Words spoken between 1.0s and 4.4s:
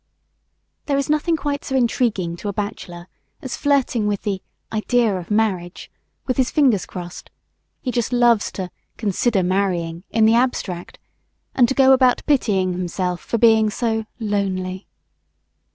nothing quite so intriguing to a bachelor as flirting with